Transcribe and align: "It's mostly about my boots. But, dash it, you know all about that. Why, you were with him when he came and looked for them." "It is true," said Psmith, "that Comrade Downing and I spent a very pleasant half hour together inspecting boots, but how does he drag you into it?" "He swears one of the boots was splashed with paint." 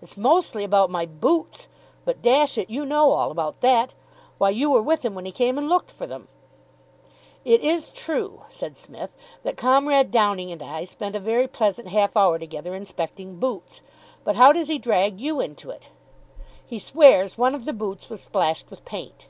"It's 0.00 0.16
mostly 0.16 0.64
about 0.64 0.88
my 0.88 1.04
boots. 1.04 1.68
But, 2.06 2.22
dash 2.22 2.56
it, 2.56 2.70
you 2.70 2.86
know 2.86 3.10
all 3.10 3.30
about 3.30 3.60
that. 3.60 3.92
Why, 4.38 4.48
you 4.48 4.70
were 4.70 4.80
with 4.80 5.04
him 5.04 5.14
when 5.14 5.26
he 5.26 5.30
came 5.30 5.58
and 5.58 5.68
looked 5.68 5.90
for 5.90 6.06
them." 6.06 6.26
"It 7.44 7.60
is 7.60 7.92
true," 7.92 8.44
said 8.48 8.78
Psmith, 8.78 9.10
"that 9.42 9.58
Comrade 9.58 10.10
Downing 10.10 10.50
and 10.50 10.62
I 10.62 10.86
spent 10.86 11.14
a 11.14 11.20
very 11.20 11.46
pleasant 11.46 11.88
half 11.88 12.16
hour 12.16 12.38
together 12.38 12.74
inspecting 12.74 13.38
boots, 13.38 13.82
but 14.24 14.36
how 14.36 14.52
does 14.54 14.68
he 14.68 14.78
drag 14.78 15.20
you 15.20 15.38
into 15.38 15.68
it?" 15.68 15.90
"He 16.64 16.78
swears 16.78 17.36
one 17.36 17.54
of 17.54 17.66
the 17.66 17.74
boots 17.74 18.08
was 18.08 18.22
splashed 18.22 18.70
with 18.70 18.86
paint." 18.86 19.28